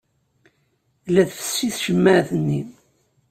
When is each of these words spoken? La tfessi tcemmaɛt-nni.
La 1.13 1.23
tfessi 1.29 1.67
tcemmaɛt-nni. 1.75 2.61